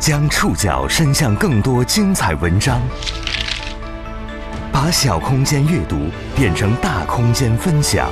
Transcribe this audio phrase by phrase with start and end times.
[0.00, 2.80] 将触角伸向更多精彩文章，
[4.72, 6.06] 把小空间阅读
[6.36, 8.08] 变成大空间分享。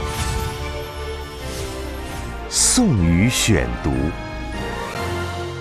[2.50, 3.92] 宋宇选读，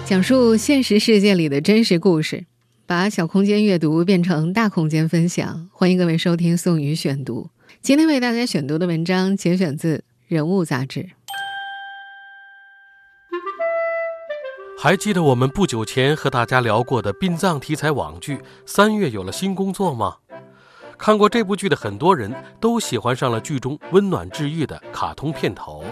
[0.03, 2.45] 讲述现实世界里的真实故事，
[2.87, 5.69] 把小空间阅读变成大空间分享。
[5.71, 7.51] 欢迎各位收听宋宇选读。
[7.83, 9.97] 今天为大家选读的文章节选自
[10.27, 11.09] 《人物》杂志。
[14.85, 18.37] 还记得我们不久前和大家聊过的殡葬题材网剧
[18.67, 20.17] 《三月有了新工作》吗？
[20.95, 25.83] 看过这部剧的很多人都喜欢上了剧中温暖治愈的卡通片头。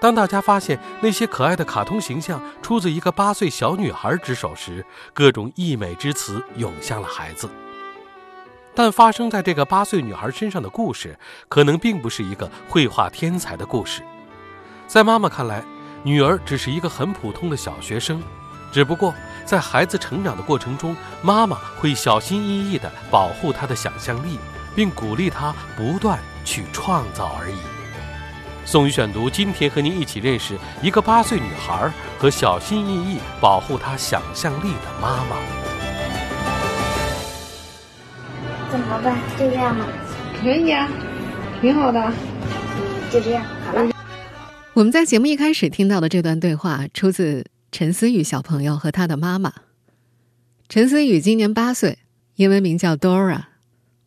[0.00, 7.50] 当大家发现那些可爱的卡通形象出自一个八岁小女孩之手时，各种溢美之词涌向了孩子。
[8.72, 11.18] 但发生在这个八岁女孩身上的故事，
[11.48, 14.00] 可能并不是一个绘画天才的故事。
[14.86, 15.64] 在妈妈看来，
[16.06, 18.22] 女儿只是一个很普通的小学生，
[18.70, 19.12] 只不过
[19.44, 24.38] 在孩子成长的过程中，妈妈会小心翼翼地保护她的想象力，
[24.76, 27.56] 并鼓励她不断去创造而已。
[28.64, 35.36] 宋宇选读，今天和您一起认识一个八岁女孩和小心翼翼保护她想象力的妈妈。
[38.70, 39.16] 怎么办？
[39.36, 39.84] 就这样吗？
[40.40, 40.88] 可以啊，
[41.60, 42.00] 挺好的。
[42.00, 43.44] 嗯，就这样。
[44.76, 49.50] 我们在节目一开始听到的这段对话，出自陈思雨小朋友和他的妈妈。
[50.68, 51.96] 陈思雨今年八岁，
[52.34, 53.44] 英文名叫 Dora，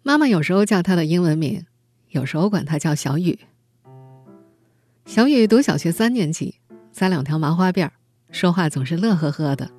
[0.04, 1.66] 妈妈有时候叫她的英文名，
[2.10, 3.40] 有时候管她叫小雨。
[5.08, 6.60] 小雨读小学三年级，
[6.92, 7.94] 扎两条麻花辫儿，
[8.30, 9.72] 说话总是乐呵呵的。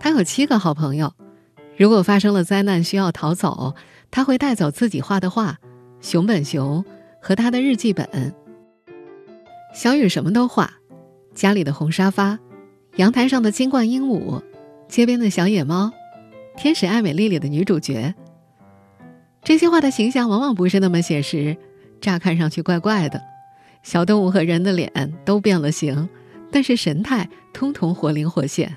[0.00, 1.14] 她有七个好朋友，
[1.76, 3.76] 如果发生了灾难需要逃走，
[4.10, 5.60] 他会带走自己画的画、
[6.00, 6.84] 熊本熊
[7.20, 8.34] 和他的日记本。
[9.74, 10.72] 小雨什么都画，
[11.34, 12.38] 家里的红沙发，
[12.94, 14.40] 阳台上的金冠鹦鹉，
[14.86, 15.90] 街边的小野猫，
[16.56, 18.14] 天使艾美丽里的女主角。
[19.42, 21.56] 这些画的形象往往不是那么写实，
[22.00, 23.20] 乍看上去怪怪的，
[23.82, 26.08] 小动物和人的脸都变了形，
[26.52, 28.76] 但是神态通通活灵活现。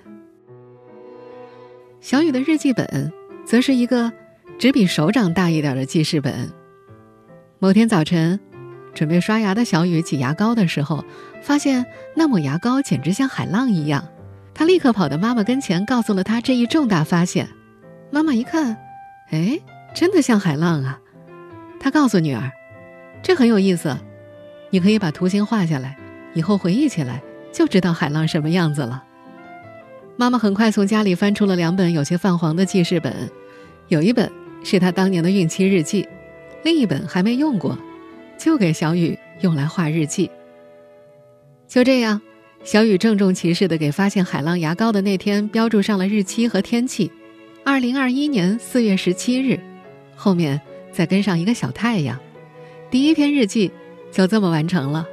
[2.02, 3.14] 小雨的日记本，
[3.46, 4.12] 则是一个
[4.58, 6.52] 只比手掌大一点的记事本。
[7.60, 8.40] 某天早晨。
[8.98, 11.06] 准备刷牙的小雨挤牙膏的时候，
[11.44, 11.86] 发现
[12.16, 14.04] 那抹牙膏简直像海浪一样。
[14.56, 17.48] 他立刻跑到妈妈跟前，告诉了她这一重大发现。
[18.10, 18.76] 妈妈一看，
[19.30, 19.60] 哎，
[19.94, 21.00] 真的像海浪啊！
[21.80, 22.52] 他告诉女儿
[23.22, 23.96] ：“这很有意思，
[24.72, 25.96] 你可以把图形画下来，
[26.34, 27.22] 以后回忆起来
[27.54, 29.04] 就知道海浪什么样子了。”
[30.18, 33.14] 妈妈很快从家里翻出了两本有些泛黄的记事本，
[33.90, 34.32] 有一本
[34.64, 36.10] 是她当年的孕期日记，
[36.64, 37.78] 另一本还没用过。
[38.38, 40.30] 就给小雨用来画日记。
[41.68, 42.22] 就这样，
[42.64, 47.12] 小雨郑重其事地给发现海浪牙膏的那天标注上了日期和天气，
[47.66, 49.60] 二零二一年四月十七日，
[50.16, 50.62] 后面
[50.92, 52.18] 再跟上一个小太阳。
[52.90, 53.72] 第一篇日记
[54.12, 55.06] 就这么完成了。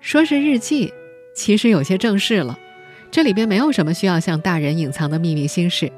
[0.00, 0.92] 说是日记，
[1.34, 2.58] 其实有些正式了，
[3.10, 5.90] 这里边没有什么需要向大人隐藏的秘密心事。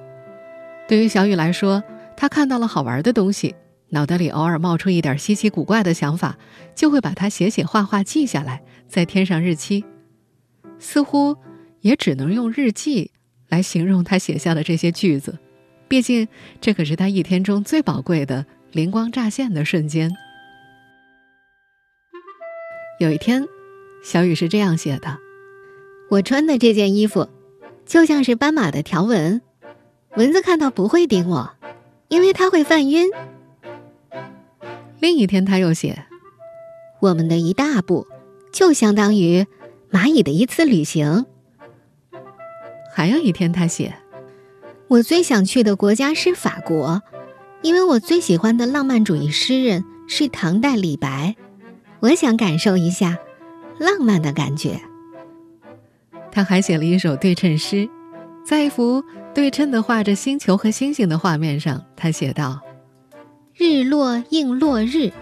[0.88, 1.82] 对于小雨来说，
[2.16, 3.54] 他看到了好玩的东西。
[3.94, 6.36] 脑袋里偶尔冒出一点稀奇古怪的想法，
[6.74, 9.84] 就会把它写写画画记下来，再添上日期。
[10.80, 11.36] 似乎
[11.80, 13.12] 也只能用日记
[13.48, 15.38] 来形容他写下的这些句子，
[15.86, 16.26] 毕竟
[16.60, 20.10] 这可是他一天中最宝贵的灵光乍现的瞬间。
[22.98, 23.46] 有一天，
[24.02, 25.18] 小雨是这样写的
[26.10, 27.28] ：“我穿的这件衣服，
[27.86, 29.40] 就像是斑马的条纹，
[30.16, 31.54] 蚊子看到不会叮我，
[32.08, 33.08] 因为它会犯晕。”
[35.04, 36.06] 另一天，他又写
[36.98, 38.06] ：“我们的一大步，
[38.50, 39.46] 就相当于
[39.90, 41.26] 蚂蚁的一次旅行。
[42.90, 43.96] ”还有一天，他写
[44.88, 47.02] ：“我最想去的国家是法国，
[47.60, 51.36] 因为我最喜欢的浪漫主义诗人是唐代李白，
[52.00, 53.18] 我想感受一下
[53.78, 54.80] 浪漫的感觉。”
[56.32, 57.86] 他还写了一首对称诗，
[58.42, 62.58] 在一幅对称的画着星球和星星的画面上，他写道。
[63.56, 65.12] 日落映落日，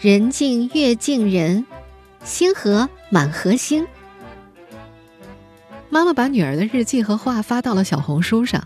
[0.00, 1.64] 人静月静人，
[2.24, 3.86] 星河满河星。
[5.88, 8.60] 妈妈把女儿的日记和画发到了小红书上，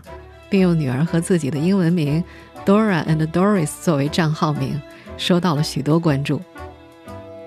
[0.49, 2.23] 并用女儿和自己的英文名
[2.65, 4.81] Dora and Doris 作为账号名，
[5.15, 6.41] 收到了许多关注。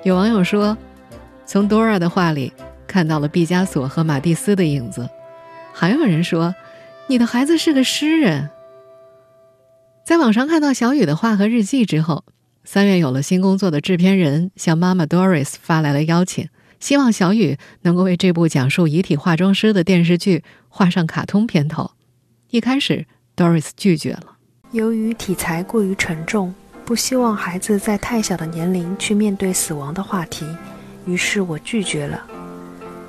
[0.04, 0.78] 有网友说，
[1.44, 2.52] 从 Dora 的画里
[2.86, 5.10] 看到了毕加索和马蒂斯的影子，
[5.72, 6.54] 还有人说，
[7.08, 8.48] 你的孩子是个诗人。
[10.10, 12.24] 在网上看到小雨的画和日记之后，
[12.64, 16.48] 三月有了新工作的制片人向妈妈 Doris 发来了邀请，
[16.80, 21.92] 希望小雨能够为这部讲述遗体化妆师的电视剧画上卡通片头。
[22.50, 24.32] 一开始，Doris 拒绝了，
[24.72, 26.52] 由于题材过于沉重，
[26.84, 30.44] 不希望孩子在太小的年龄去面对死亡的话题，
[31.06, 32.20] 于是我拒绝了。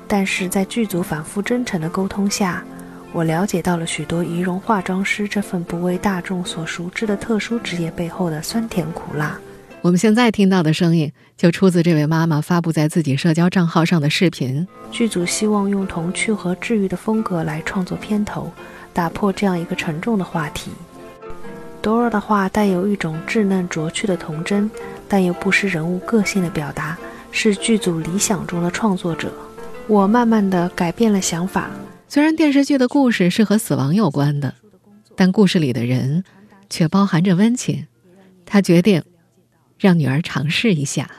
[0.06, 2.64] 但是在剧组反复真诚的沟通下，
[3.12, 9.38] 我了解到了许多仪容化妆师这份不为大众所熟知的特殊职业背后的酸甜苦辣。
[9.82, 14.66] 我们现在听到的声音，就出自这位妈妈发布在自己社交账号上的视频。
[14.90, 18.50] 剧组希望用童趣和治愈的风格来创作片头，
[18.92, 20.70] 打破这样一个沉重的话题。
[21.82, 24.70] Dora 的话带有一种稚嫩拙趣的童真，
[25.08, 26.96] 但又不失人物个性的表达，
[27.32, 29.32] 是剧组理想中的创作者。
[29.88, 31.68] 我慢慢的改变了想法。
[32.12, 34.54] 虽然电视剧的故事是和死亡有关的，
[35.16, 36.24] 但故事里的人
[36.68, 37.86] 却包含着温情。
[38.44, 39.02] 他决定。
[39.78, 41.10] 让女儿尝试一下。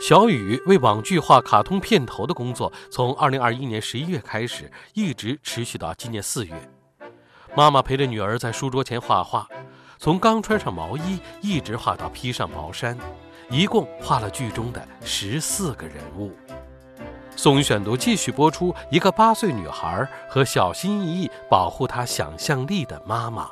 [0.00, 6.52] 小雨为网剧画卡通片头的工作，从二零二一年十一月开始，一直持续到今年四月。
[7.56, 9.48] 妈妈陪着女儿在书桌前画画，
[9.96, 12.98] 从刚穿上毛衣一直画到披上毛衫，
[13.48, 16.32] 一共画了剧中的十四个人物。
[17.42, 23.50] 宋选读继续播出：一个八岁女孩和小心翼翼保护她想象力的妈妈。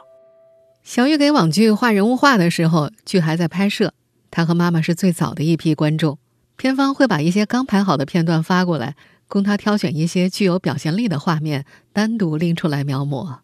[0.85, 3.93] 小雨给网剧画人物画的时候，剧还在拍摄，
[4.31, 6.21] 她和妈妈是最早的一批观众。
[6.57, 8.95] 片方会把一些刚拍好的片段发过来，
[9.27, 13.39] 供她挑选一些具有表现力的画面，单独拎出来描摹。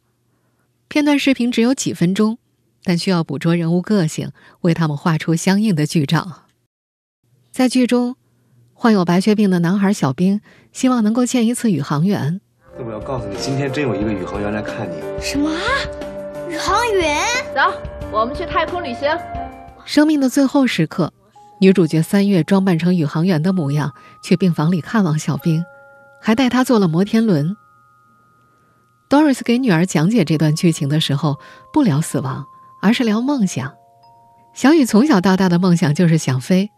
[0.86, 2.38] 片段视频只有几分钟，
[2.84, 6.44] 但需要捕捉人物个性，为他们画出相应的剧照。
[7.50, 8.14] 在剧中，
[8.78, 12.40] 患有白血病的男孩小兵希望能够见一次宇航员。
[12.78, 14.94] 我要告诉你，今天真有一个宇航员来看你。
[15.18, 15.50] 什么？
[16.46, 17.16] 宇航员，
[17.54, 17.60] 走，
[18.12, 19.08] 我们去太空旅行。
[19.86, 21.10] 生命的最后时刻，
[21.58, 25.64] 女主角三月装扮成宇航员的模样，去病房里看望小兵，
[26.20, 27.56] 还带他坐了摩天轮。
[29.08, 31.38] Doris 给女儿讲解这段剧情的时候，
[31.72, 32.44] 不聊死亡，
[32.82, 33.72] 而是聊梦想。
[34.52, 36.70] 小雨从小到大的梦想就是想飞，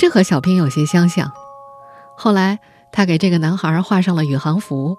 [0.00, 1.30] 这和小兵有些相像。
[2.16, 2.58] 后来，
[2.90, 4.96] 他给这个男孩画上了宇航服，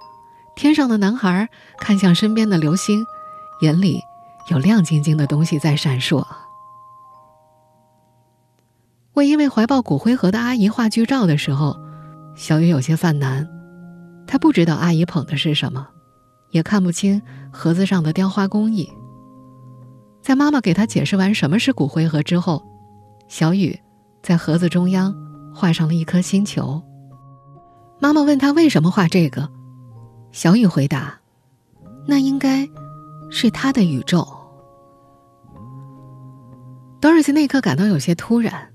[0.55, 1.49] 天上的男孩
[1.79, 3.03] 看向身边的流星。
[3.61, 3.99] 眼里
[4.51, 6.23] 有亮晶晶的东西在闪烁。
[9.13, 11.75] 为一位怀抱骨灰盒的阿姨画剧照的时候，
[12.35, 13.49] 小雨有些犯难。
[14.27, 15.87] 她不知道阿姨捧的是什么，
[16.51, 17.19] 也看不清
[17.51, 18.87] 盒子上的雕花工艺。
[20.21, 22.63] 在妈妈给她解释完什么是骨灰盒之后，
[23.27, 23.79] 小雨
[24.21, 25.15] 在盒子中央
[25.53, 26.81] 画上了一颗星球。
[27.99, 29.49] 妈妈问他为什么画这个，
[30.31, 31.19] 小雨回答
[32.07, 32.67] ：“那应该……”
[33.33, 34.27] 是他的宇宙。
[36.99, 38.73] Doris 那刻感到有些突然。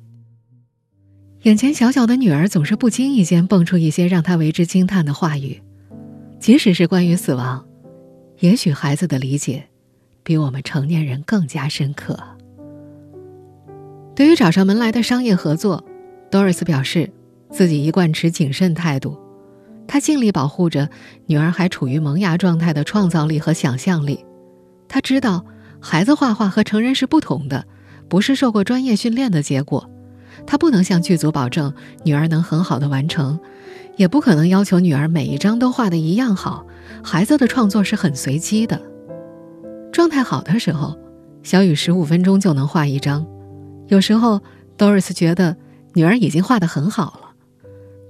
[1.43, 5.63] 眼前小小的女儿总是不经意间蹦出一些让她为之惊叹的话语，
[6.41, 7.65] 即使是关于死亡，
[8.39, 9.69] 也许孩子的理解
[10.23, 12.19] 比我们成年人更加深刻。
[14.17, 15.85] 对于找上门来的商业合作
[16.31, 17.13] ，Doris 表示
[17.51, 19.15] 自己一贯持谨慎态度，
[19.87, 20.89] 她尽力保护着
[21.27, 24.25] 女儿还处于萌芽状态的创造力和想象力。
[24.89, 25.45] 他知道，
[25.81, 27.67] 孩子画画和成人是不同的，
[28.09, 29.87] 不是受过专业训练的结果。
[30.47, 33.39] 他不能向剧组保证女儿能很好的完成，
[33.97, 36.65] 也不可能要求女儿每一张都画的一样好。
[37.05, 38.81] 孩子的创作是很随机的，
[39.93, 40.97] 状态好的时候，
[41.43, 43.27] 小雨十五分钟就能画一张。
[43.89, 44.41] 有时候
[44.79, 45.57] ，Doris 觉得
[45.95, 47.31] 女儿已经画得很好了，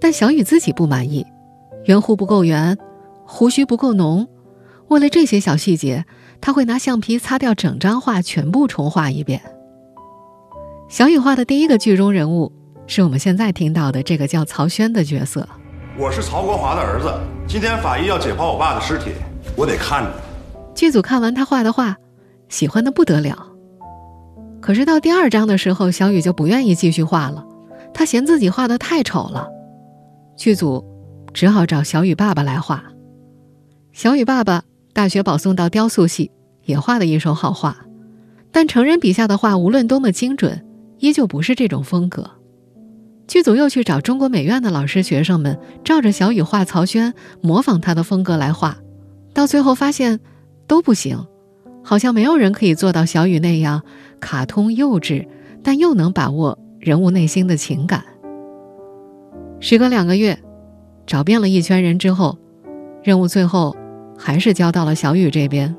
[0.00, 1.26] 但小雨自己不满意，
[1.84, 2.76] 圆弧不够圆，
[3.24, 4.28] 胡须不够浓。
[4.88, 6.04] 为了这些小细节。
[6.38, 9.40] 他会拿橡皮擦掉整张画，全部重画一遍。
[10.86, 12.52] 小雨画的第一个剧中人物，
[12.86, 15.48] 是我们现在听到的这个叫曹轩的角色。
[15.98, 17.10] 我是曹国华的儿子，
[17.48, 19.12] 今天法医要解剖我爸的尸体，
[19.56, 20.12] 我得看着。
[20.74, 21.96] 剧组看完他画的画，
[22.50, 23.45] 喜欢的不得了。
[24.66, 27.46] 可是到第二章的时候，小雨就不愿意继续画了，
[27.94, 29.48] 他嫌自己画的太丑了。
[30.36, 30.84] 剧组
[31.32, 32.82] 只好找小雨爸爸来画。
[33.92, 34.64] 小雨爸爸。
[34.92, 36.30] 大学保送到雕塑系，
[36.64, 37.76] 也画的一手好画，
[38.50, 40.64] 但成人笔下的画无论多么精准，
[40.98, 42.30] 依旧不是这种风格。
[43.28, 48.78] 剧组又去找中国美院的老师、学生们，照着小雨画曹轩，模仿他的风格来画，
[49.34, 50.18] 到最后发现
[50.66, 51.22] 都不行，
[51.86, 53.82] 好像没有人可以做到小雨那样
[54.20, 55.26] 卡通幼稚，
[55.62, 58.04] 但又能把握人物内心的情感。
[59.60, 60.38] 时隔两个月，
[61.06, 62.36] 找遍了一圈人之后，
[63.02, 63.74] 任务最后。
[64.18, 65.76] 还是交到了小雨这边。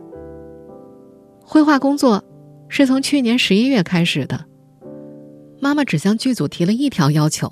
[1.42, 2.24] 绘画工作
[2.70, 4.46] 是从去年十一月开始的。
[5.60, 7.52] 妈妈只向剧组提了一条要求：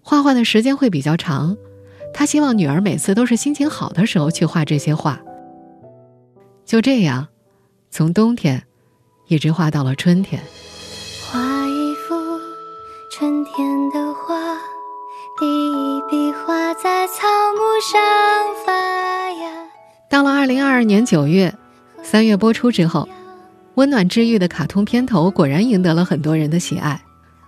[0.00, 1.56] 画画的时间会比较长。
[2.14, 5.20] 她希望女儿每次都是心情好的时候去画这些画。
[6.64, 7.26] 就这样，
[7.92, 8.62] 从冬天
[9.26, 10.40] 一直画到了春天。
[11.28, 12.14] 画一幅
[13.10, 14.36] 春天的画，
[15.38, 18.00] 第一笔画在草木上
[18.64, 18.72] 发
[19.32, 19.50] 芽。
[20.08, 21.52] 到了二零二二年九月，
[22.00, 23.08] 三月播出之后，
[23.74, 27.02] 温暖治愈的卡通片头果然赢得了很多人的喜爱。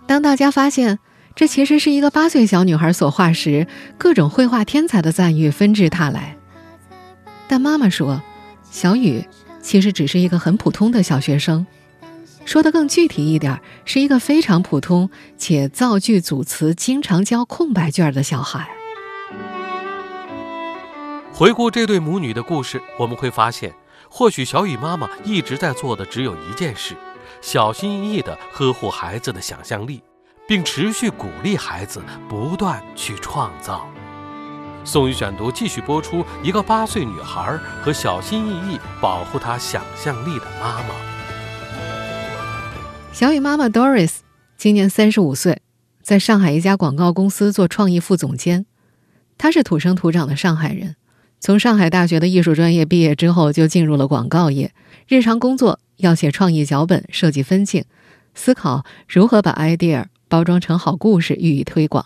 [0.09, 0.99] 当大家发现
[1.37, 6.37] 这其实是一个八岁小女孩所画时，各种绘画天才的赞誉纷至沓来。
[7.47, 8.21] 但妈妈说，
[8.71, 9.25] 小雨
[9.63, 11.67] 其实只是一个很普通的小学生。
[12.45, 18.69] 说的更具体一点，是一个非常普通且造句组词经常交空白卷的小孩。
[21.33, 23.73] 回顾这对母女的故事，我们会发现，
[24.11, 26.97] 或许小雨妈妈一直在做的只有一件事。
[27.41, 30.03] 小心翼翼地呵护孩子的想象力，
[30.47, 33.89] 并持续鼓励孩子不断去创造。
[34.85, 40.89] 宋宇选读继续播出：一个八岁女孩和小心翼翼保护她想象力的妈妈。
[43.13, 44.17] 小雨妈妈 Doris
[44.57, 45.63] 今年三十五岁，
[46.03, 48.67] 在上海一家广告公司做创意副总监。
[49.39, 50.97] 她是土生土长的上海人，
[51.39, 54.73] 从上海大学的艺术专业毕业之后，就进入了广告业，
[55.07, 55.79] 日常工作。
[55.99, 57.85] 要写创意脚本，设计分镜，
[58.35, 62.05] 思考如何把 idea 包装成好故事予以推广。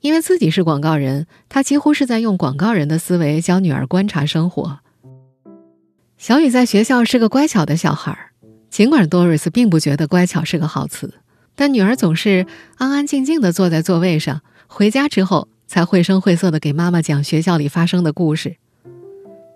[0.00, 4.78] 因为自己是广告人，他几乎是在用广告人的思维教女儿观察生活。
[6.16, 8.30] 小雨在学校是个乖巧的小孩儿，
[8.70, 11.14] 尽管 Doris 并不觉得乖巧是个好词，
[11.54, 18.56] 但女儿总是安安静静地坐在座位上，回家之后才绘声绘色地给妈妈讲学校里发生的故事。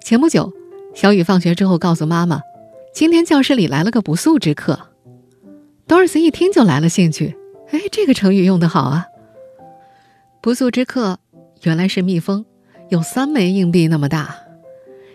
[0.05, 0.53] 前不久，
[0.95, 2.41] 小雨放学之后告诉妈妈。
[2.93, 4.79] 今天教室里来了个不速之客
[5.89, 7.37] ，Doris 一听就来了兴趣。
[7.71, 9.07] 哎，这个成语用得好啊！
[10.43, 11.21] 不速之客
[11.63, 12.45] 原来是蜜蜂，
[12.89, 14.35] 有三枚硬币那么大。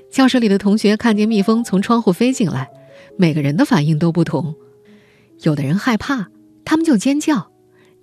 [0.09, 2.69] 教室里的同学看见蜜蜂从窗户飞进来，
[3.17, 4.55] 每个人的反应都不同。
[5.41, 6.29] 有的人害怕，
[6.63, 7.51] 他们就尖叫，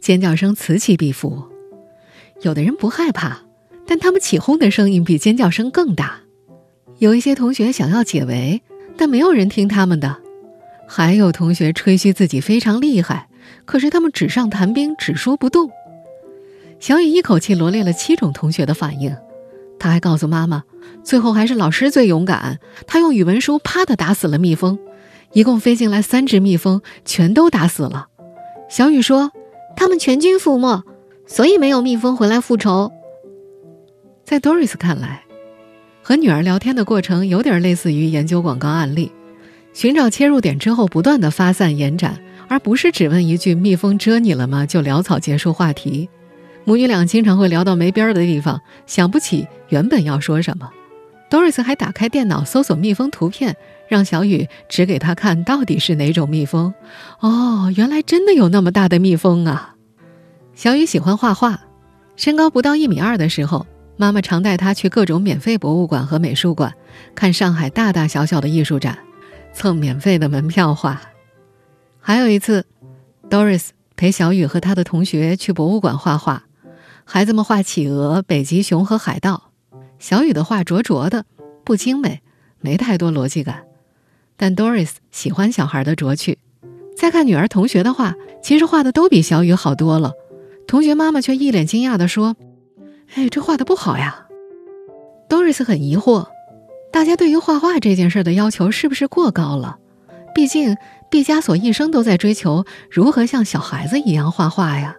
[0.00, 1.48] 尖叫声此起彼伏；
[2.42, 3.40] 有的人不害怕，
[3.86, 6.20] 但他们起哄的声音比尖叫声更大。
[6.98, 8.62] 有一些同学想要解围。
[8.96, 10.18] 但没有人听他们的，
[10.86, 13.28] 还有同学吹嘘自己非常厉害，
[13.64, 15.68] 可是他们纸上谈兵，只说不动。
[16.80, 19.16] 小雨一口气罗列了七种同学的反应，
[19.78, 20.64] 他还告诉妈妈，
[21.02, 24.78] 最后还是老师最勇敢，他用语文书啪的打死了蜜蜂，
[25.32, 28.08] 一共飞进来三只蜜蜂，全都打死了。
[28.68, 29.30] 小雨说，
[29.76, 30.82] 他们全军覆没，
[31.26, 32.92] 所以没有蜜蜂回来复仇。
[34.24, 35.22] 在 Doris 看来。
[36.06, 39.10] 和女儿聊天的过程有点类似于研究广告案例，
[39.72, 46.10] 寻找切入点之后不断的发散延展，而不是只问一句“蜜蜂蛰你了吗”就潦草结束话题。
[46.64, 50.70] 母女俩经常会聊到没边儿的地方，想不起原本要说什么。
[51.30, 53.56] Doris 还打开电脑搜索蜜蜂图片，
[53.88, 56.72] 让小雨指给他看到底是哪种蜜蜂。
[57.20, 59.74] 哦，原来真的有那么大的蜜蜂啊！
[60.54, 61.60] 小雨喜欢画画，
[62.16, 63.66] 身高不到一米二的时候。
[63.96, 66.74] 妈妈常带他去各种免费博物馆和美术馆，
[67.14, 68.98] 看上海大大小小的艺术展，
[69.52, 71.00] 蹭免费的门票画。
[72.00, 72.66] 还有一次
[73.30, 76.42] ，Doris 陪小雨和他的同学去博物馆画画，
[77.04, 79.50] 孩子们画企鹅、北极熊和海盗，
[79.98, 81.24] 小雨的画拙拙的，
[81.64, 82.22] 不精美，
[82.60, 83.64] 没太多逻辑感。
[84.36, 86.38] 但 Doris 喜欢小孩的拙趣。
[86.96, 90.12] 再看女儿同学的画，其实画的都比小雨好多了。
[90.66, 92.36] 同学妈妈却一脸惊讶地说。
[93.14, 94.26] 哎，这画的不好呀
[95.28, 96.26] ！Doris 很疑惑，
[96.90, 99.78] 大家对于画画这件事的要求是不是过高了？
[100.34, 100.76] 毕竟
[101.10, 104.96] 毕加索一生都在追求如何像小孩子一样画画呀。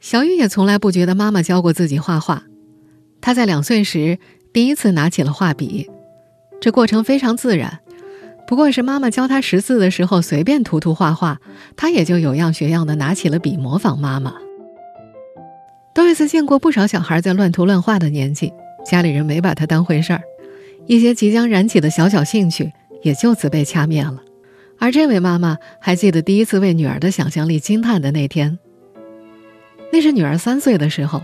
[0.00, 2.44] 小雨也从来不觉得妈妈教过自己画画，
[3.20, 4.18] 她在两岁时
[4.52, 5.90] 第一次拿起了画笔，
[6.60, 7.80] 这过程非常自然，
[8.46, 11.40] 不过是妈妈教她识字的时候随便涂涂画画，
[11.76, 14.34] 他也就有样学样的拿起了笔模仿妈妈。
[15.94, 18.52] 多瑞斯见过不少小孩在乱涂乱画的年纪，
[18.86, 20.22] 家里人没把他当回事儿，
[20.86, 24.22] 一些即将燃起的小小兴趣也就此被掐灭了。
[24.78, 28.60] 而这位妈妈还记得第一次为女儿的想象力惊叹的那天，
[29.90, 31.22] 那是女儿三岁的时候，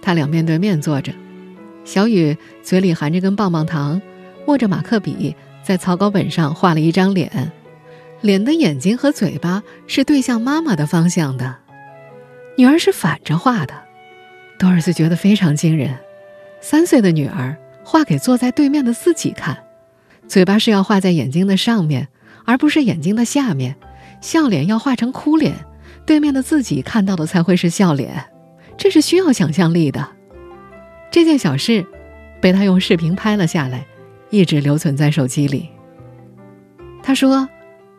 [0.00, 1.12] 他俩面对面坐着，
[1.84, 4.00] 小雨嘴里含着根棒棒糖，
[4.46, 7.52] 握着马克笔在草稿本上画了一张脸，
[8.20, 11.56] 脸的眼睛和嘴巴是对向妈妈的方向的，
[12.56, 13.74] 女儿是反着画的。
[14.58, 15.96] 多尔斯觉得非常惊人，
[16.60, 19.56] 三岁的女儿画给坐在对面的自己看，
[20.28, 22.08] 嘴巴是要画在眼睛的上面，
[22.44, 23.76] 而不是眼睛的下面，
[24.20, 25.54] 笑脸要画成哭脸，
[26.10, 28.24] 对面的自己看到的才会是笑脸，
[28.76, 30.08] 这是需要想象力的。
[31.08, 31.86] 这件小事
[32.40, 33.86] 被他用视频拍了下来，
[34.28, 35.68] 一直留存在手机里。
[37.00, 37.48] 他说：“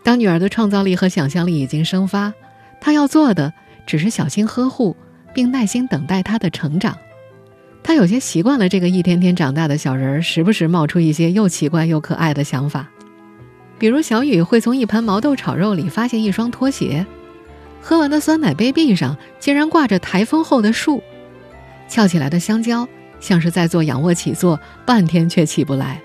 [0.04, 2.34] 当女儿的创造力和想象力已经生发，
[2.82, 3.54] 他要做的
[3.88, 4.94] 只是小心呵护，
[5.34, 6.98] 并耐心等待她的成长。
[7.82, 12.90] 他有些习惯了这个一天天长大的小人儿，时不时冒出一些又奇怪又可爱的想法。
[13.80, 17.06] 比如，小雨会从一盘毛豆炒肉里发现一双拖鞋，
[17.82, 21.02] 喝完的酸奶杯壁上竟然挂着台风后的树，
[21.90, 22.88] 翘起来的香蕉
[23.20, 26.02] 像是在做仰卧起坐，半天却起不来。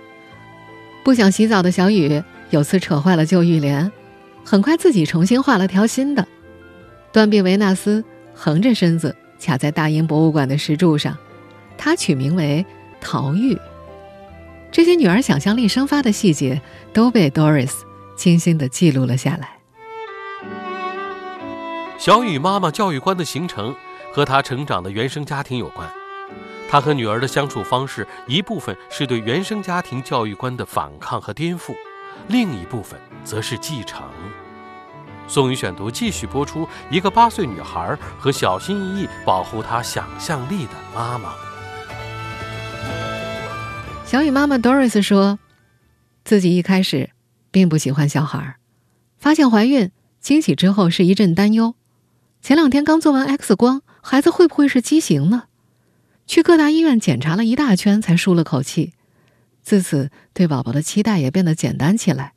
[1.04, 3.90] 不想洗澡的小雨。”有次扯坏了旧浴帘，
[4.45, 6.25] 很快自己重新画了条新的。
[7.11, 11.18] 断臂维纳斯横着身子卡在大英博物馆的石柱上，
[11.76, 12.64] 他取名为
[13.00, 13.59] 陶玉。
[14.71, 17.73] 这些女儿想象力生发的细节都被 Doris
[18.16, 19.55] 精心的记录了下来。
[21.99, 23.75] 小雨妈妈教育观的形成
[24.12, 25.91] 和她成长的原生家庭有关，
[26.69, 31.75] 她和女儿的相处方式一部分是对原生家庭教育观的反抗和颠覆。
[32.29, 34.03] 另一部分则是继承。
[35.26, 41.33] 宋宇选读继续播出：一个八岁女孩和小心翼翼保护她想象力的妈妈。
[44.05, 45.38] 小雨妈妈 Doris 说，
[46.25, 47.11] 自己一开始
[47.50, 48.57] 并不喜欢小孩，
[49.19, 51.75] 发现怀孕惊喜之后是一阵担忧。
[52.47, 55.47] 前两天刚做完 X 光，孩子会不会是畸形呢？
[56.29, 58.93] 去各大医院检查了一大圈，才舒了口气。
[59.65, 62.35] 自此，对宝宝的期待也变得简单起来，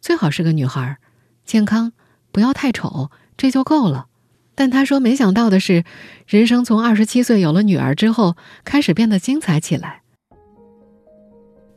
[0.00, 0.98] 最好是个女孩，
[1.44, 1.92] 健康，
[2.30, 4.06] 不要太丑，这就够了。
[4.54, 5.82] 但他说，没想到的是，
[6.28, 10.02] 人生从二十七岁有了女儿之后，开始变得精彩起来。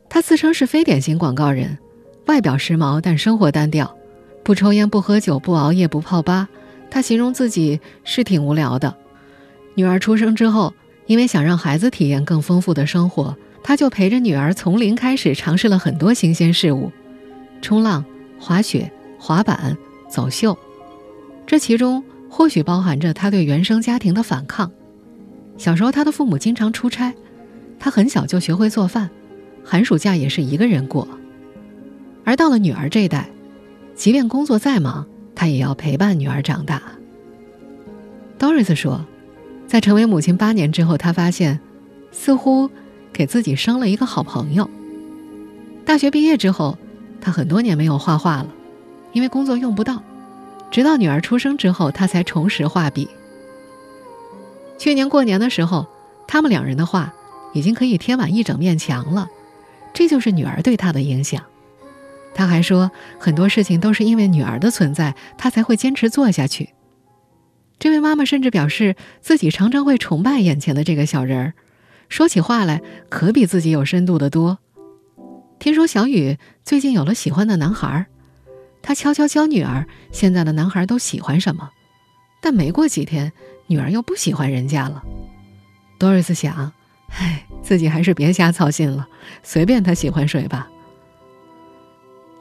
[0.08, 1.76] 他自称是非典型广告人，
[2.26, 3.98] 外表时髦，但生活单调，
[4.44, 6.48] 不抽烟，不喝酒，不熬夜，不泡吧。
[6.92, 8.94] 他形容自己是挺无聊的。
[9.74, 10.74] 女儿出生之后，
[11.06, 13.34] 因为想让孩子体验更丰富的生活。
[13.64, 16.92] 他就陪着女儿从零开始尝试了很多新鲜事物，
[17.62, 18.04] 冲浪、
[18.38, 19.78] 滑雪、滑板、
[20.10, 20.58] 走秀，
[21.46, 24.70] 这其中或许包含着他对原生家庭的反抗。
[25.56, 27.14] 小时候，他的父母经常出差，
[27.78, 29.08] 他很小就学会做饭，
[29.64, 31.08] 寒暑假也是一个人过。
[32.24, 33.30] 而到了女儿这一代，
[33.94, 35.06] 即便工作再忙，
[35.42, 36.80] 他也要陪伴女儿长大。
[38.38, 39.04] Doris 说，
[39.66, 41.58] 在成为母亲八年之后，他发现，
[42.12, 42.70] 似乎。
[43.12, 44.70] 给自己生了一个好朋友。
[45.84, 46.78] 大学毕业之后，
[47.20, 48.46] 他很多年没有画画了，
[49.12, 50.00] 因为工作用不到。
[50.70, 53.08] 直到女儿出生之后，他才重拾画笔。
[54.78, 55.88] 去年过年的时候，
[56.28, 57.12] 他们两人的画
[57.52, 59.28] 已经可以贴满一整面墙了。
[59.92, 61.42] 这就是女儿对他的影响。
[62.34, 66.70] 他还说，很多事情都是因为女儿的存在，他才会坚持做下去。
[67.78, 71.52] 这位妈妈甚至表示，自己常常会崇拜眼前的这个小人儿。
[72.08, 74.58] 说起话来可比自己有深度的多。
[75.58, 78.06] 听说小雨最近有了喜欢的男孩，
[78.82, 81.70] 他悄悄教女儿现在的男孩都喜欢什么，
[82.42, 83.32] 但没过几天，
[83.66, 85.02] 女儿又不喜欢人家了。
[85.98, 86.72] Doris 想，
[87.08, 89.08] 唉，自己还是别瞎操心了，
[89.42, 90.68] 随便他喜欢谁吧。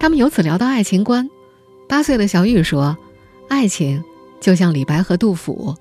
[0.02, 1.30] 他们由此聊到爱情观，
[1.88, 2.98] 八岁的小雨说
[3.48, 4.04] ：“爱情
[4.40, 5.76] 就像李白和杜甫，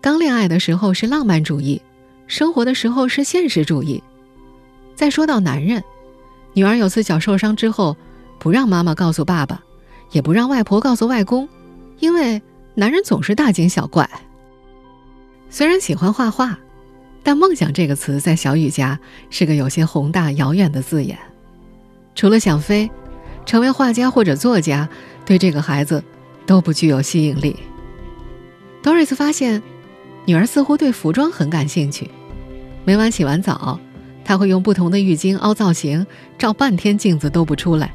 [0.00, 1.82] 刚恋爱的时候是浪漫主义。”
[2.28, 4.00] 生活的时候是现实主义。
[4.94, 5.82] 再说到男人，
[6.52, 7.96] 女儿有次脚受伤之后，
[8.38, 9.60] 不让妈妈告诉爸爸，
[10.12, 11.48] 也不让外婆告诉外公，
[11.98, 12.40] 因为
[12.76, 14.08] 男人总是大惊小怪。
[15.50, 16.56] 虽然喜欢画画，
[17.24, 18.96] 但梦想这个词在小雨家
[19.28, 21.18] 是个有些宏大遥远的字眼。
[22.14, 22.88] 除了想飞，
[23.46, 24.86] 成为画家或者作家，
[25.24, 26.04] 对这个孩子
[26.44, 27.56] 都不具有吸引力。
[28.82, 29.62] Doris 发现。
[30.28, 32.10] 女儿似乎对服装很感兴趣，
[32.84, 33.78] 每晚洗完澡，
[34.24, 36.04] 她会用不同的浴巾凹造型，
[36.36, 37.92] 照半天镜子都不出来，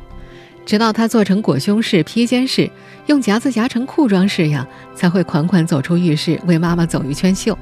[0.65, 2.71] 直到她做成裹胸式、披肩式，
[3.07, 7.57] 用夹子夹成裤装式样，才会款款走出浴室为妈妈走一圈秀。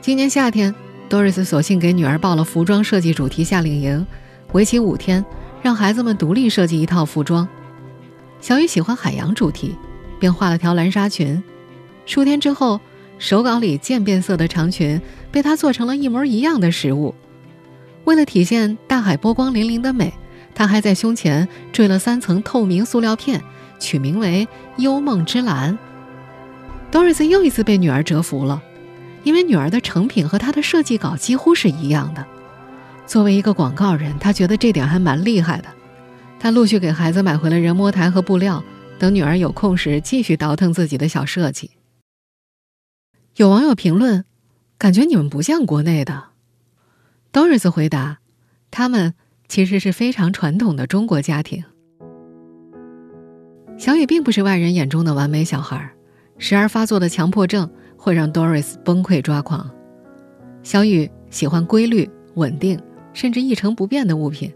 [0.00, 0.72] 今年夏天
[1.08, 4.06] ，Doris 索性给女儿报了服装设计主题夏令营，
[4.52, 5.24] 为期五天，
[5.62, 7.48] 让孩子们独立设计一套服装。
[8.40, 9.76] 小雨喜欢海洋主题，
[10.18, 11.42] 便画了条蓝纱裙。
[12.06, 12.80] 数天之后。
[13.22, 14.98] 手稿里渐变色的长裙
[15.30, 17.14] 被他做成了一模一样的实物。
[18.04, 20.10] 为了体现大海波光粼粼的美，
[20.54, 23.42] 他还在胸前缀了三层透明塑料片，
[23.78, 25.78] 取名为“幽梦之蓝”。
[26.90, 28.62] Doris 又一次被女儿折服了，
[29.22, 32.26] 因为女儿的成品和她的设计稿几乎是一样的。
[33.10, 35.64] 作为一个广告人，他觉得这点还蛮厉害的。
[36.38, 38.62] 他陆续给孩子买回了人模台和布料，
[39.00, 41.72] 等女儿有空时继续倒腾自己的小设计。
[43.34, 44.24] 有网友评论
[44.78, 46.26] ：“感觉你们不像国内的。
[47.32, 48.20] ”Doris 回答
[48.70, 49.14] ：“他们
[49.48, 51.64] 其实是非常传统的中国家庭。”
[53.76, 55.92] 小雨并不是外人眼中的完美小孩，
[56.38, 59.68] 时而发作的强迫症会让 Doris 崩溃抓狂。
[60.62, 62.80] 小雨喜欢规律、稳定，
[63.12, 64.52] 甚至一成不变的物品。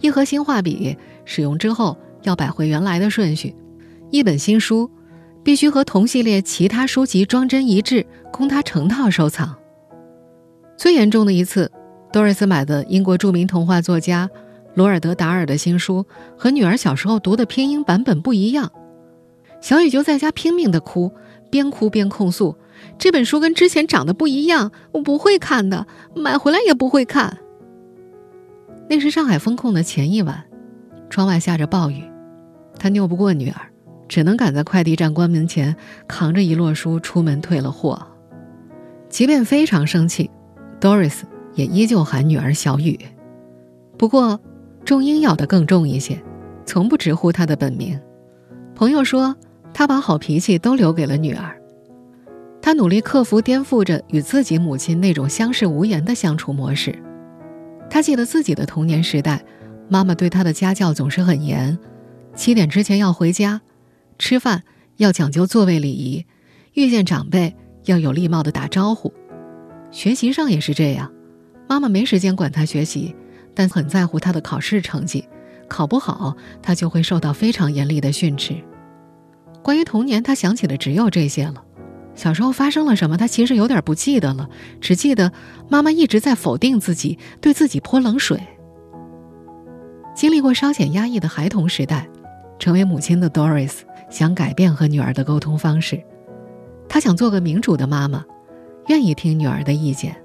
[0.00, 3.54] 一盒新画笔使用之后要摆回原来的顺序，
[4.10, 4.90] 一本新书。
[5.44, 9.56] 必须和同系列其他书籍装帧一致，供他成套收藏。
[10.76, 11.70] 最严重的一次
[12.12, 14.28] 多瑞斯买的英国著名童话作家
[14.74, 16.04] 罗尔德·达尔的新书
[16.36, 18.72] 和女儿小时候读的拼音版本不一样，
[19.60, 21.12] 小雨就在家拼命的哭，
[21.48, 22.56] 边哭边控诉
[22.98, 27.38] ：“这本书跟之前长得不一样，我不会看的，买回来也不会看。”
[28.88, 30.44] 那是上海封控的前一晚，
[31.10, 32.04] 窗外下着暴雨，
[32.78, 33.60] 他拗不过女儿。
[34.08, 35.74] 只能赶在快递站关门前，
[36.06, 38.06] 扛着一摞书出门退了货。
[39.08, 40.30] 即便非常生气
[40.80, 41.22] ，Doris
[41.54, 42.96] 也依旧喊女儿小雨。
[43.98, 44.40] 不过，
[44.84, 46.22] 重音咬得更重一些，
[46.64, 48.00] 从不直呼她的本名。
[48.76, 49.34] 朋友说，
[49.74, 51.60] 他把好脾气都留给了女儿。
[52.62, 56.96] 他努力克服颠覆着与自己母亲那种相视无言的相处模式。
[57.88, 59.42] 他记得自己的童年时代，
[59.88, 61.78] 妈妈对他的家教总是很严，
[62.34, 63.60] 七点之前要回家。
[64.18, 64.62] 吃饭
[64.96, 66.24] 要讲究座位礼仪，
[66.74, 69.12] 遇见长辈要有礼貌的打招呼。
[69.90, 71.12] 学习上也是这样，
[71.68, 73.14] 妈妈没时间管他学习，
[73.54, 75.26] 但很在乎他的考试成绩。
[75.68, 78.54] 考不好，他就会受到非常严厉的训斥。
[79.62, 81.62] 关于童年，他想起的只有这些了。
[82.16, 84.48] 小时候发生了什么，他其实有点不记得了，
[84.80, 85.30] 只记得
[85.68, 88.40] 妈妈一直在否定自己，对自己泼冷水。
[90.16, 92.08] 经历过稍显压抑的孩童时代，
[92.58, 93.82] 成为母亲的 Doris。
[94.08, 96.00] 想改变和女儿的沟通方式，
[96.88, 98.24] 她想做个民主的妈妈，
[98.86, 100.16] 愿意听女儿的意见。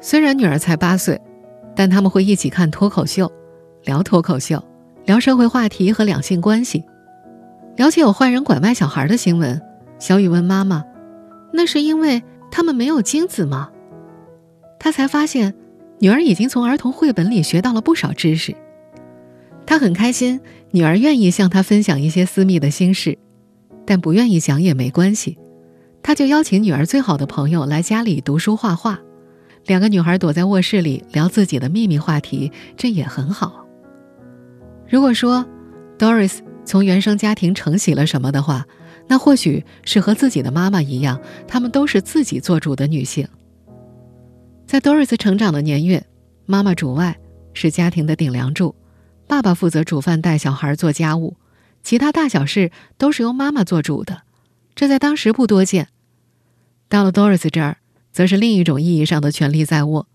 [0.00, 1.20] 虽然女儿才八岁，
[1.76, 3.30] 但他们会一起看脱口秀，
[3.84, 4.64] 聊脱口秀，
[5.04, 6.82] 聊社会话题和两性关系。
[7.76, 9.60] 聊起有坏人拐卖小孩的新闻，
[10.00, 10.84] 小雨问妈妈
[11.54, 13.70] ：“那是因为他们没有精子吗？”
[14.80, 15.54] 他才发现，
[15.98, 18.56] 女儿已经从儿童绘本里学到了不少知识。
[19.66, 23.18] 他很开心，女儿愿意向他分享一些私密的心事，
[23.84, 25.38] 但不愿意讲也没关系。
[26.02, 28.98] 他就邀请女儿最好的朋友来家里读书画画，
[29.66, 33.66] 两个女孩躲在卧室里聊自己的秘密话题，这也很好。
[34.88, 35.46] 如果说
[35.98, 38.66] Doris 从原生家庭承袭了什么的话，
[39.10, 43.26] 那或许是和自己的妈妈一样，她们都是自己做主的女性。
[44.68, 46.06] 在 Doris 成长的年月，
[46.46, 47.18] 妈妈主外，
[47.52, 48.76] 是家庭的顶梁柱。
[49.26, 51.36] 爸爸负责煮饭、带小孩、做家务，
[51.82, 54.22] 其他大小事都是由妈妈做主的，
[54.76, 55.88] 这在当时不多见。
[56.88, 57.78] 到了 Doris 这儿，
[58.12, 60.06] 则是另一种意义上的权力在握，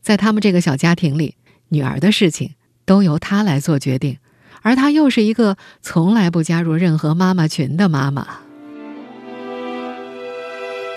[0.00, 1.36] 在他们这个小家庭里，
[1.68, 4.18] 女儿的事情都由她来做决定，
[4.62, 8.26] 而她又是一个从来不加入任何妈妈群的妈妈。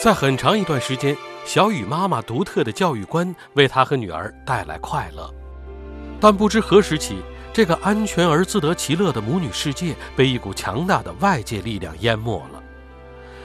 [0.01, 5.33] 在很长一段时间，小雨妈妈独特的教育观为她和女儿带来快乐，
[6.19, 7.17] 但不知何时起。
[7.53, 12.63] 这个安全而自得其乐的母女世界被一股强大的外界力量淹没了。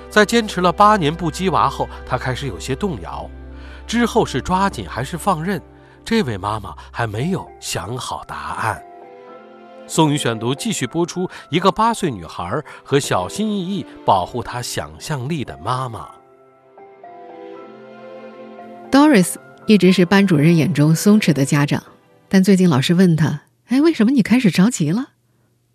[0.09, 3.29] 在坚持了八年不鸡娃后，她开始有些动摇。
[3.87, 5.61] 之后是抓紧还是放任？
[6.05, 8.83] 这位妈妈还没有想好答案。
[9.89, 16.11] 宋宇选读继续播出：一个八岁女孩和小心翼翼保护她想象力的妈妈。
[18.91, 21.83] Doris 一直是班主任眼中松弛的家长，
[22.29, 23.43] 但最近老师问她。
[23.69, 25.13] 哎，为什么你开始着急了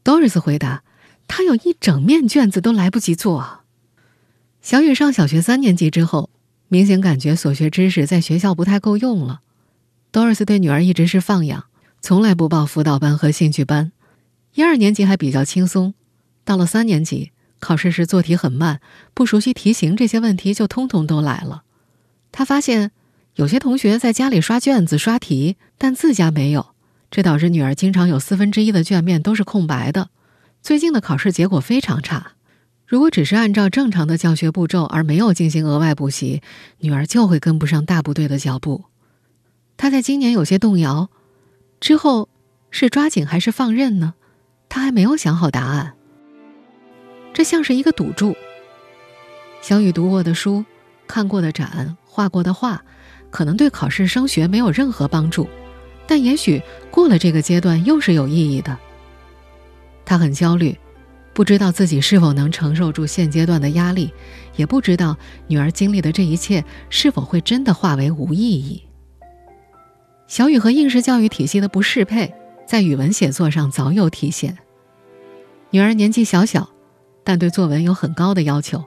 [0.03, 0.83] ？Doris 回答
[1.27, 3.63] ：“他有一整面卷子都来不及做啊。”
[4.61, 6.29] 小雨上小学三年级之后，
[6.67, 9.41] 明显感觉所学知识在学校不太够用了。
[10.11, 11.65] Doris 对女儿一直是放养，
[12.01, 13.91] 从来不报辅导班和兴趣班。
[14.53, 15.93] 一二年级还比较轻松，
[16.43, 18.81] 到了三年级，考试时做题很慢，
[19.13, 21.63] 不熟悉题型，这些问题就通通都来了。
[22.31, 22.91] 他发现
[23.35, 26.67] 有些同学在家里刷卷子、刷题，但自家没有。
[27.09, 30.09] 这导致女儿经常有四分之一的卷面都是空白的，
[30.61, 32.33] 最近的考试结果非常差。
[32.85, 36.41] 如果只是按照正常的教学步骤而没有进行额外补习，
[36.79, 38.85] 女儿就会跟不上大部队的脚步。
[39.77, 41.09] 他在今年有些动摇，
[41.79, 42.29] 之后
[42.69, 44.13] 是抓紧还是放任呢？
[44.73, 45.93] 他还没有想好答案。
[47.31, 48.35] 这像是一个赌注。
[49.61, 50.65] 小雨读过的书、
[51.05, 52.81] 看过的展、画过的画，
[53.29, 55.47] 可能对考试升学没有任何帮助。
[56.07, 56.59] 但也许
[56.89, 58.75] 过了这个阶段又是有意义的。
[60.03, 60.75] 他很焦虑，
[61.35, 64.11] 不知道自己是否能承受住现阶段的压力，
[64.55, 68.81] 也不知道女儿经历的这一切是否会真的化为无意义。
[70.25, 72.33] 小雨和应试教育体系的不适配，
[72.65, 74.57] 在语文写作上早有体现。
[75.69, 76.69] 女儿年纪小小，
[77.23, 78.83] 但对作文有很高的要求，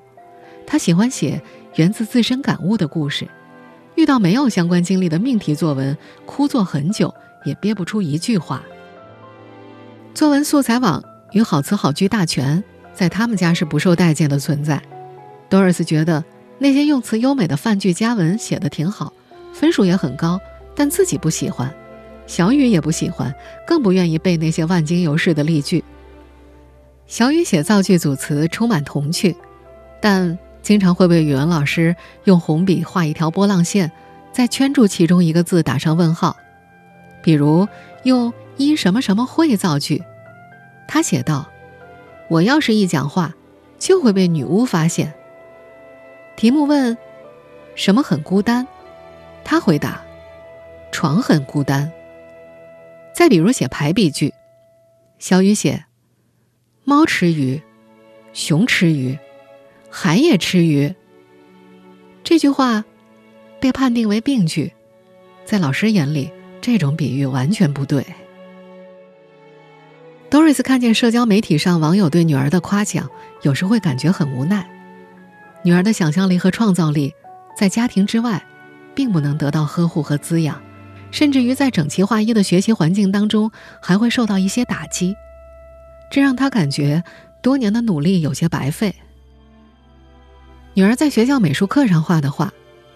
[0.67, 1.43] 她喜欢写
[1.75, 3.27] 源自自身感悟的故事。
[3.95, 7.13] 遇到没有相关经历的命题作文，枯坐很久
[7.45, 8.63] 也憋不出一句话。
[10.15, 12.63] 作文素材网与好词好句大全
[12.93, 14.83] 在他们家是不受待见的存在。
[15.49, 16.25] Doris 觉得
[16.59, 19.13] 那些用词优美的范句佳文写得挺好，
[19.53, 20.41] 分数也很高，
[20.75, 21.75] 但自己不喜欢，
[22.27, 23.35] 小雨也不喜欢，
[23.67, 25.85] 更不愿意背那些万金油式的例句。
[27.07, 29.37] 小雨写造句组词充满童趣，
[30.01, 30.39] 但。
[30.63, 33.93] 经常会被语文老师用红笔画一条波浪线，
[34.33, 36.37] 再圈住其中一个字打上问号。
[37.23, 37.69] 比如
[38.03, 40.03] 用“因什么什么会”造句，
[40.89, 41.47] 他写道
[42.29, 43.33] ：“我要是一讲话，
[43.79, 45.15] 就会被女巫发现。”
[46.35, 46.99] 题目问
[47.77, 48.67] ：“什么很孤单？”
[49.47, 50.03] 他回答
[50.91, 51.89] ：“床很孤单。”
[53.17, 54.35] 再比如写排比句，
[55.19, 55.87] 小雨写
[56.85, 57.63] ：“猫吃鱼，
[58.35, 59.19] 熊吃鱼。”
[59.89, 60.95] 海也吃鱼。
[62.23, 62.85] 这句话
[63.59, 64.71] 被判定为病句，
[65.47, 68.05] 在老师眼里，这种比喻完全不对。
[70.29, 73.09] Doris 看见社交媒体上网友对女儿的夸奖，
[73.41, 74.69] 有时会感觉很无奈。
[75.63, 77.15] 女儿的想象力和创造力
[77.57, 78.45] 在家庭之外，
[78.95, 80.61] 并不能得到呵护和滋养，
[81.11, 85.17] 甚至于在整齐划一的学习环境当中，还会受到一些打击。
[86.11, 87.03] 这让他感觉
[87.43, 88.95] 多年的努力有些白费。
[90.75, 92.53] 女儿在学校美术课上画的画，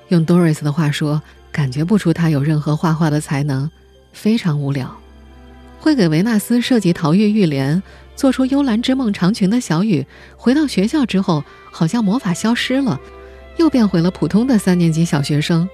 [0.08, 3.70] 用 Doris 的话说，感觉不出她有任何画画的才能，
[4.12, 4.94] 非常无聊。
[5.78, 7.82] 会给维纳斯设计桃玉玉莲，
[8.14, 11.42] 做出幽兰之梦长裙的小雨，回到学校之后，
[11.72, 13.00] 好像魔法消失了，
[13.56, 15.66] 又变回了普通的三年级小学生，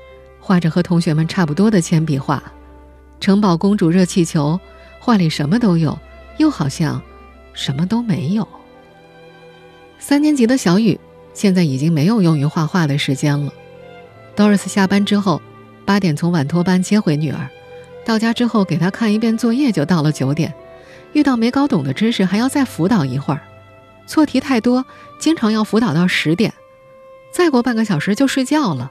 [0.46, 2.40] 画着和同学们差不多的铅笔画。
[3.18, 4.61] 城堡公主热气球，
[5.00, 5.98] 画里什么都有，
[6.38, 7.02] 又好像
[7.52, 8.46] 什么都没有。
[9.98, 11.00] 三年级的小雨。
[11.35, 13.52] 现在已经没有用于画画的时间了。
[14.35, 15.42] Doris 下班之后，
[15.85, 17.50] 八点从晚托班接回女儿，
[18.06, 20.54] 到家之后给她看一遍作业，就到了九点。
[21.12, 23.42] 遇到没搞懂的知识，还要再辅导一会儿，
[24.06, 24.87] 错题太多，
[25.18, 26.54] 经常要辅导到十点。
[27.32, 28.90] 再过半个小时就睡觉了。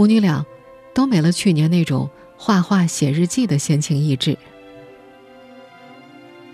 [0.00, 0.46] 母女俩
[0.94, 2.08] 都没了去年那种
[2.38, 4.38] 画画写日记的闲情逸致。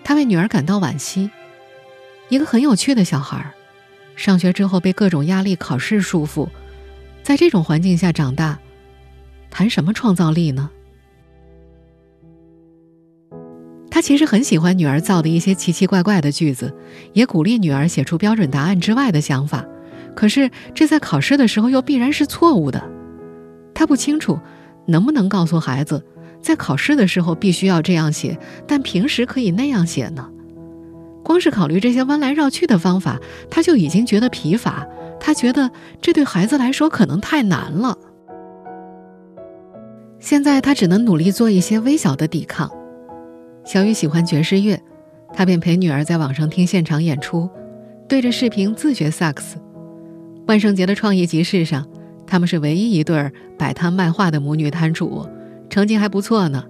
[0.03, 1.31] 他为女儿感到惋惜，
[2.29, 3.53] 一个很有趣的小孩。
[4.17, 6.49] 上学之后被各种压力、考试束缚，
[7.23, 8.59] 在这种环境下长大，
[9.49, 10.69] 谈什么创造力呢？
[13.89, 16.77] 他其实很喜欢女儿造的一些奇奇怪怪的句子，
[17.13, 19.65] 也鼓励女儿写出标准答案之外的想法。
[20.17, 22.96] 可是这在考试的时候又必然是错误的。
[23.77, 24.41] 他不清楚
[24.87, 26.03] 能不能告诉孩子，
[26.41, 30.27] 在考试的时候必须要这样写，但平时可以那样写呢？
[31.23, 34.87] 光是考虑这些弯来绕去的方法，他就已经觉得疲乏。
[35.21, 37.99] 他觉得这对孩子来说可能太难了。
[40.21, 42.71] 现在他只能努力做一些微小的抵抗。
[43.65, 44.81] 小雨喜欢爵士乐，
[45.35, 47.51] 他便陪女儿在网上听现场演出，
[48.09, 49.59] 对着视频自学萨克斯。
[50.47, 51.87] 万圣节的创意集市上，
[52.27, 55.27] 他们是唯一一对摆摊卖画的母女摊主，
[55.71, 56.65] 成绩还不错呢。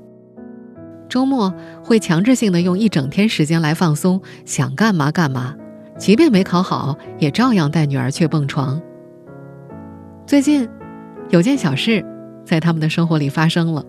[1.09, 5.55] 周末会强制性的用一整天时间来放松，想干嘛干嘛，
[5.97, 8.81] 即便没考好，也照样带女儿去蹦床。
[10.27, 10.69] 最近，
[11.31, 12.05] 有件小事
[12.45, 13.85] 在他们的生活里发生了。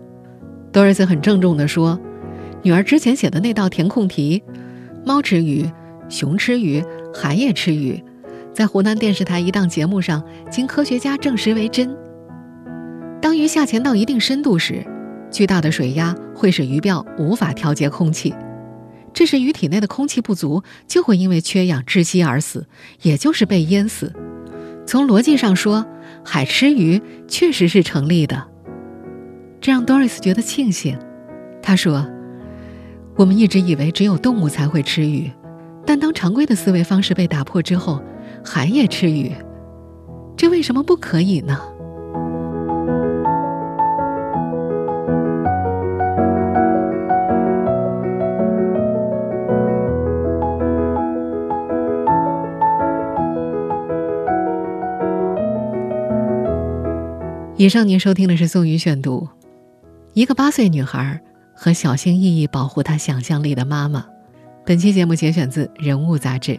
[0.72, 1.98] Doris 很郑重地说
[2.62, 4.42] ：“女儿之前写的那道填空题，
[5.04, 5.68] 猫吃鱼，
[6.08, 8.00] 熊吃鱼，海也吃鱼，
[8.58, 11.96] 在湖南电视台一档节目上，经科学家证实为真。
[13.22, 14.84] 当鱼下潜到一定深度时。”
[15.30, 18.34] 巨大的水压会使鱼鳔无法调节空气，
[19.12, 22.66] 这时鱼体内的空气不足，就会因为缺氧窒息而死，
[23.02, 24.12] 也就是被淹死。
[24.84, 25.86] 从逻辑上说，
[26.24, 28.44] 海吃鱼确实是成立的。
[29.60, 30.98] 这让 Doris 觉得庆幸。
[31.62, 32.04] 他说
[33.14, 35.30] ：“我们一直以为只有动物才会吃鱼，
[35.86, 38.02] 但当常规的思维方式被打破之后，
[38.50, 39.30] 海也吃鱼，
[40.34, 41.60] 这为什么不可以呢？”
[57.56, 59.28] 以上您收听的是宋宇选读，
[60.14, 61.20] 一个八岁女孩
[61.54, 64.06] 和小心翼翼保护她想象力的妈妈。
[64.64, 66.58] 本期节目节选自《人物》杂志。